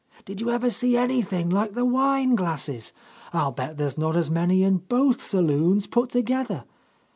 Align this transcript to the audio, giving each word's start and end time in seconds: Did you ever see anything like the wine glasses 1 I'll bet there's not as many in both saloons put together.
Did 0.25 0.41
you 0.41 0.49
ever 0.49 0.71
see 0.71 0.97
anything 0.97 1.51
like 1.51 1.75
the 1.75 1.85
wine 1.85 2.33
glasses 2.33 2.91
1 3.33 3.43
I'll 3.43 3.51
bet 3.51 3.77
there's 3.77 3.99
not 3.99 4.17
as 4.17 4.31
many 4.31 4.63
in 4.63 4.77
both 4.79 5.21
saloons 5.21 5.85
put 5.85 6.09
together. 6.09 6.63